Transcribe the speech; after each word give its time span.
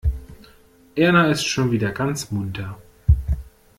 Erna 0.97 1.27
ist 1.27 1.43
schon 1.45 1.69
wieder 1.71 1.91
ganz 1.91 2.31
munter. 2.31 2.79